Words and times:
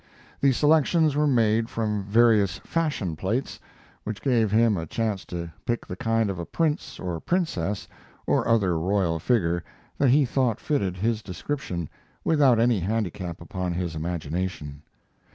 The 0.39 0.51
selections 0.51 1.15
were 1.15 1.27
made 1.27 1.69
from 1.69 2.03
various 2.05 2.57
fashion 2.65 3.15
plates, 3.15 3.59
which 4.03 4.19
gave 4.23 4.49
him 4.49 4.75
a 4.75 4.87
chance 4.87 5.23
to 5.25 5.53
pick 5.63 5.85
the 5.85 5.95
kind 5.95 6.31
of 6.31 6.39
a 6.39 6.45
prince 6.47 6.99
or 6.99 7.19
princess 7.19 7.87
or 8.25 8.47
other 8.47 8.79
royal 8.79 9.19
figure 9.19 9.63
that 9.99 10.09
he 10.09 10.25
thought 10.25 10.59
fitted 10.59 10.97
his 10.97 11.21
description 11.21 11.87
without 12.23 12.59
any 12.59 12.79
handicap 12.79 13.41
upon 13.41 13.73
his 13.75 13.93
imagination. 13.95 14.81